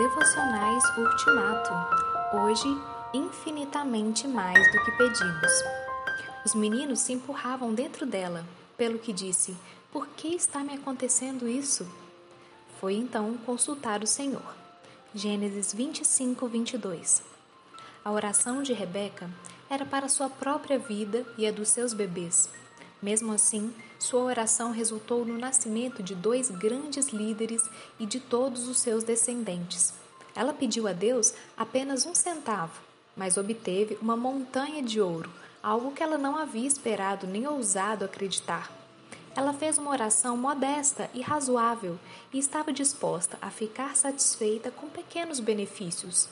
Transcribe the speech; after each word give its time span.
Devocionais 0.00 0.82
Ultimato. 0.96 1.70
Hoje, 2.34 2.68
infinitamente 3.12 4.26
mais 4.26 4.72
do 4.72 4.82
que 4.82 4.92
pedimos. 4.92 5.52
Os 6.42 6.54
meninos 6.54 7.00
se 7.00 7.12
empurravam 7.12 7.74
dentro 7.74 8.06
dela, 8.06 8.42
pelo 8.78 8.98
que 8.98 9.12
disse: 9.12 9.54
Por 9.92 10.06
que 10.06 10.28
está 10.28 10.60
me 10.60 10.72
acontecendo 10.72 11.46
isso? 11.46 11.86
Foi 12.80 12.94
então 12.94 13.36
consultar 13.44 14.02
o 14.02 14.06
Senhor. 14.06 14.54
Gênesis 15.14 15.74
25, 15.74 16.48
22. 16.48 17.22
A 18.02 18.10
oração 18.10 18.62
de 18.62 18.72
Rebeca 18.72 19.28
era 19.68 19.84
para 19.84 20.08
sua 20.08 20.30
própria 20.30 20.78
vida 20.78 21.26
e 21.36 21.46
a 21.46 21.52
dos 21.52 21.68
seus 21.68 21.92
bebês. 21.92 22.48
Mesmo 23.02 23.32
assim, 23.32 23.74
sua 23.98 24.20
oração 24.20 24.72
resultou 24.72 25.24
no 25.24 25.38
nascimento 25.38 26.02
de 26.02 26.14
dois 26.14 26.50
grandes 26.50 27.08
líderes 27.08 27.68
e 27.98 28.04
de 28.04 28.20
todos 28.20 28.68
os 28.68 28.78
seus 28.78 29.02
descendentes. 29.02 29.94
Ela 30.34 30.52
pediu 30.52 30.86
a 30.86 30.92
Deus 30.92 31.32
apenas 31.56 32.04
um 32.04 32.14
centavo, 32.14 32.80
mas 33.16 33.38
obteve 33.38 33.96
uma 34.02 34.16
montanha 34.16 34.82
de 34.82 35.00
ouro, 35.00 35.30
algo 35.62 35.92
que 35.92 36.02
ela 36.02 36.18
não 36.18 36.36
havia 36.36 36.66
esperado 36.66 37.26
nem 37.26 37.46
ousado 37.46 38.04
acreditar. 38.04 38.70
Ela 39.34 39.54
fez 39.54 39.78
uma 39.78 39.90
oração 39.90 40.36
modesta 40.36 41.08
e 41.14 41.22
razoável 41.22 41.98
e 42.32 42.38
estava 42.38 42.72
disposta 42.72 43.38
a 43.40 43.50
ficar 43.50 43.96
satisfeita 43.96 44.70
com 44.70 44.88
pequenos 44.88 45.40
benefícios. 45.40 46.28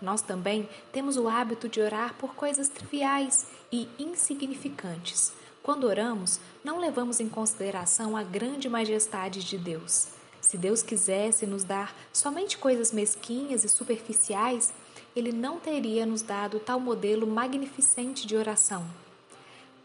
Nós 0.00 0.22
também 0.22 0.68
temos 0.90 1.16
o 1.16 1.28
hábito 1.28 1.68
de 1.68 1.80
orar 1.80 2.14
por 2.14 2.34
coisas 2.34 2.68
triviais 2.68 3.46
e 3.70 3.88
insignificantes 3.98 5.32
quando 5.62 5.84
oramos, 5.84 6.40
não 6.64 6.80
levamos 6.80 7.20
em 7.20 7.28
consideração 7.28 8.16
a 8.16 8.22
grande 8.22 8.68
majestade 8.68 9.44
de 9.44 9.56
Deus. 9.56 10.08
Se 10.40 10.58
Deus 10.58 10.82
quisesse 10.82 11.46
nos 11.46 11.62
dar 11.62 11.94
somente 12.12 12.58
coisas 12.58 12.92
mesquinhas 12.92 13.64
e 13.64 13.68
superficiais, 13.68 14.72
Ele 15.14 15.30
não 15.30 15.60
teria 15.60 16.04
nos 16.04 16.20
dado 16.20 16.58
tal 16.58 16.80
modelo 16.80 17.26
magnificente 17.26 18.26
de 18.26 18.36
oração. 18.36 18.84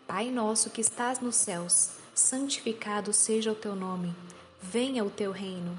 Pai 0.08 0.32
nosso 0.32 0.72
que 0.72 0.82
estás 0.82 1.20
nos 1.20 1.36
céus, 1.36 1.92
santificado 2.16 3.14
seja 3.14 3.52
o 3.52 3.56
teu 3.56 3.76
nome, 3.76 4.16
venha 4.62 5.06
o 5.06 5.12
teu 5.12 5.32
reino. 5.32 5.78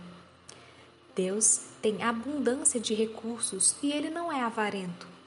Deus 1.16 1.62
tem 1.82 2.04
abundância 2.04 2.78
de 2.78 2.94
recursos 2.94 3.74
e 3.82 3.90
Ele 3.90 4.10
não 4.10 4.32
é 4.32 4.40
avarento. 4.40 5.17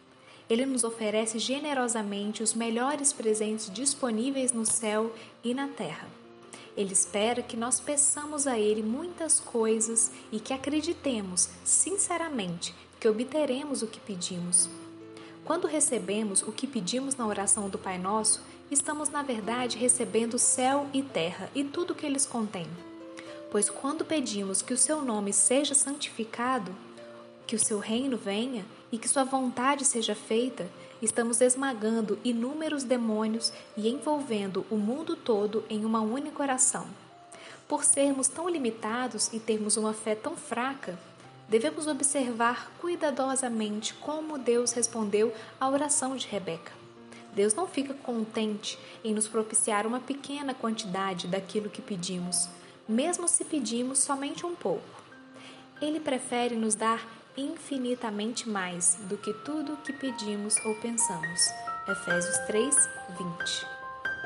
Ele 0.51 0.65
nos 0.65 0.83
oferece 0.83 1.39
generosamente 1.39 2.43
os 2.43 2.53
melhores 2.53 3.13
presentes 3.13 3.71
disponíveis 3.71 4.51
no 4.51 4.65
céu 4.65 5.15
e 5.41 5.53
na 5.53 5.69
terra. 5.69 6.09
Ele 6.75 6.91
espera 6.91 7.41
que 7.41 7.55
nós 7.55 7.79
peçamos 7.79 8.45
a 8.45 8.59
Ele 8.59 8.83
muitas 8.83 9.39
coisas 9.39 10.11
e 10.29 10.41
que 10.41 10.53
acreditemos 10.53 11.47
sinceramente 11.63 12.75
que 12.99 13.07
obteremos 13.07 13.81
o 13.81 13.87
que 13.87 14.01
pedimos. 14.01 14.69
Quando 15.45 15.67
recebemos 15.67 16.41
o 16.41 16.51
que 16.51 16.67
pedimos 16.67 17.15
na 17.15 17.25
oração 17.25 17.69
do 17.69 17.77
Pai 17.77 17.97
Nosso, 17.97 18.41
estamos 18.69 19.07
na 19.07 19.23
verdade 19.23 19.77
recebendo 19.77 20.37
céu 20.37 20.85
e 20.91 21.01
terra 21.01 21.49
e 21.55 21.63
tudo 21.63 21.91
o 21.91 21.95
que 21.95 22.05
eles 22.05 22.25
contêm. 22.25 22.67
Pois 23.49 23.69
quando 23.69 24.03
pedimos 24.03 24.61
que 24.61 24.73
o 24.73 24.77
seu 24.77 25.01
nome 25.01 25.31
seja 25.31 25.73
santificado, 25.73 26.75
que 27.47 27.55
o 27.55 27.59
seu 27.59 27.79
reino 27.79 28.17
venha 28.17 28.65
e 28.91 28.97
que 28.97 29.07
sua 29.07 29.23
vontade 29.23 29.85
seja 29.85 30.13
feita, 30.13 30.69
estamos 31.01 31.41
esmagando 31.41 32.19
inúmeros 32.23 32.83
demônios 32.83 33.53
e 33.77 33.87
envolvendo 33.89 34.65
o 34.69 34.75
mundo 34.75 35.15
todo 35.15 35.63
em 35.69 35.85
uma 35.85 36.01
única 36.01 36.43
oração. 36.43 36.87
Por 37.67 37.85
sermos 37.85 38.27
tão 38.27 38.49
limitados 38.49 39.31
e 39.31 39.39
termos 39.39 39.77
uma 39.77 39.93
fé 39.93 40.13
tão 40.13 40.35
fraca, 40.35 40.99
devemos 41.47 41.87
observar 41.87 42.71
cuidadosamente 42.79 43.93
como 43.93 44.37
Deus 44.37 44.73
respondeu 44.73 45.33
à 45.59 45.69
oração 45.69 46.15
de 46.15 46.27
Rebeca. 46.27 46.71
Deus 47.33 47.53
não 47.53 47.65
fica 47.65 47.93
contente 47.93 48.77
em 49.03 49.13
nos 49.13 49.27
propiciar 49.27 49.87
uma 49.87 50.01
pequena 50.01 50.53
quantidade 50.53 51.27
daquilo 51.27 51.69
que 51.69 51.81
pedimos, 51.81 52.49
mesmo 52.87 53.27
se 53.27 53.45
pedimos 53.45 53.99
somente 53.99 54.45
um 54.45 54.53
pouco. 54.53 55.01
Ele 55.81 55.99
prefere 55.99 56.55
nos 56.55 56.75
dar 56.75 57.07
infinitamente 57.37 58.49
mais 58.49 58.97
do 59.09 59.17
que 59.17 59.33
tudo 59.33 59.77
que 59.77 59.93
pedimos 59.93 60.55
ou 60.65 60.75
pensamos. 60.75 61.49
Efésios 61.87 62.37
3, 62.47 62.89
20. 63.17 63.80